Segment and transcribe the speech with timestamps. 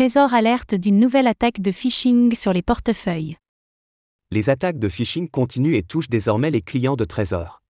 [0.00, 3.36] Trésor alerte d'une nouvelle attaque de phishing sur les portefeuilles.
[4.30, 7.60] Les attaques de phishing continuent et touchent désormais les clients de Trésor.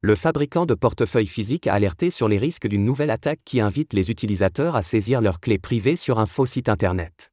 [0.00, 3.92] Le fabricant de portefeuilles physiques a alerté sur les risques d'une nouvelle attaque qui invite
[3.92, 7.30] les utilisateurs à saisir leurs clés privées sur un faux site Internet.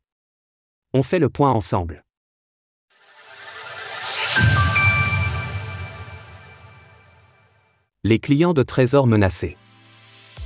[0.93, 2.03] On fait le point ensemble.
[8.03, 9.55] Les clients de Trésor menacés.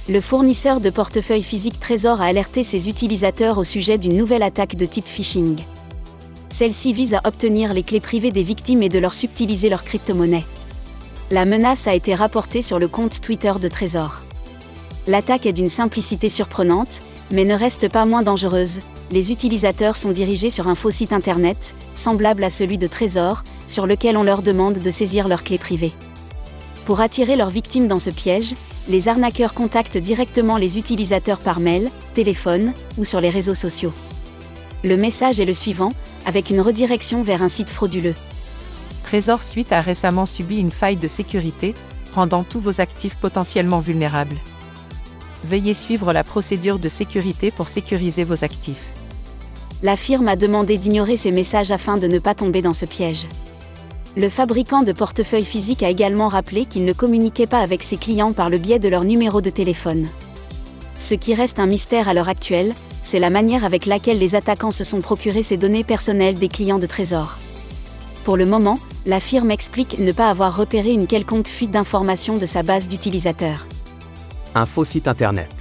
[0.08, 4.76] Le fournisseur de portefeuille physique Trésor a alerté ses utilisateurs au sujet d'une nouvelle attaque
[4.76, 5.58] de type phishing.
[6.50, 10.46] Celle-ci vise à obtenir les clés privées des victimes et de leur subtiliser leur crypto-monnaie.
[11.32, 14.22] La menace a été rapportée sur le compte Twitter de Trésor.
[15.08, 17.02] L'attaque est d'une simplicité surprenante,
[17.32, 18.82] mais ne reste pas moins dangereuse.
[19.10, 23.88] Les utilisateurs sont dirigés sur un faux site internet, semblable à celui de Trésor, sur
[23.88, 25.94] lequel on leur demande de saisir leurs clés privées.
[26.85, 28.54] Pour attirer leurs victimes dans ce piège,
[28.88, 33.93] les arnaqueurs contactent directement les utilisateurs par mail, téléphone ou sur les réseaux sociaux.
[34.84, 35.91] Le message est le suivant,
[36.26, 38.13] avec une redirection vers un site frauduleux.
[39.04, 41.73] Trésor Suite a récemment subi une faille de sécurité,
[42.13, 44.37] rendant tous vos actifs potentiellement vulnérables.
[45.45, 48.88] Veuillez suivre la procédure de sécurité pour sécuriser vos actifs.
[49.84, 53.27] La firme a demandé d'ignorer ces messages afin de ne pas tomber dans ce piège.
[54.18, 58.32] Le fabricant de portefeuilles physiques a également rappelé qu'il ne communiquait pas avec ses clients
[58.32, 60.07] par le biais de leur numéro de téléphone.
[60.98, 64.72] Ce qui reste un mystère à l'heure actuelle, c'est la manière avec laquelle les attaquants
[64.72, 67.38] se sont procurés ces données personnelles des clients de Trésor.
[68.24, 72.46] Pour le moment, la firme explique ne pas avoir repéré une quelconque fuite d'informations de
[72.46, 73.68] sa base d'utilisateurs.
[74.56, 75.54] Un faux site internet.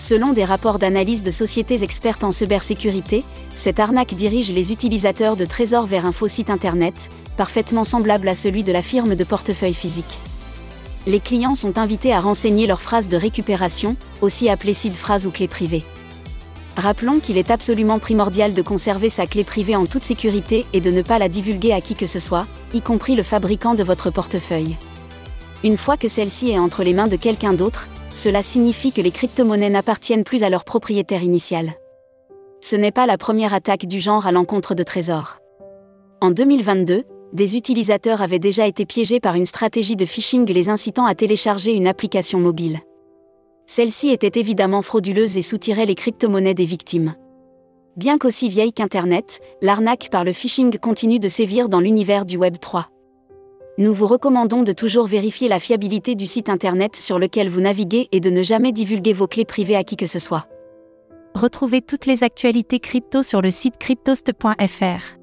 [0.00, 3.22] Selon des rapports d'analyse de sociétés expertes en cybersécurité,
[3.54, 8.34] cette arnaque dirige les utilisateurs de Trésor vers un faux site internet, parfaitement semblable à
[8.34, 10.18] celui de la firme de portefeuille physique.
[11.06, 15.30] Les clients sont invités à renseigner leur phrase de récupération, aussi appelée seed phrase ou
[15.30, 15.84] clé privée.
[16.78, 20.90] Rappelons qu'il est absolument primordial de conserver sa clé privée en toute sécurité et de
[20.90, 24.08] ne pas la divulguer à qui que ce soit, y compris le fabricant de votre
[24.08, 24.78] portefeuille.
[25.62, 29.10] Une fois que celle-ci est entre les mains de quelqu'un d'autre, cela signifie que les
[29.10, 31.74] crypto-monnaies n'appartiennent plus à leur propriétaire initial.
[32.60, 35.38] Ce n'est pas la première attaque du genre à l'encontre de Trésor.
[36.20, 41.06] En 2022, des utilisateurs avaient déjà été piégés par une stratégie de phishing les incitant
[41.06, 42.80] à télécharger une application mobile.
[43.66, 47.14] Celle-ci était évidemment frauduleuse et soutirait les crypto-monnaies des victimes.
[47.96, 52.58] Bien qu'aussi vieille qu'Internet, l'arnaque par le phishing continue de sévir dans l'univers du Web
[52.60, 52.88] 3
[53.80, 58.08] nous vous recommandons de toujours vérifier la fiabilité du site internet sur lequel vous naviguez
[58.12, 60.46] et de ne jamais divulguer vos clés privées à qui que ce soit.
[61.34, 65.16] Retrouvez toutes les actualités crypto sur le site cryptost.fr.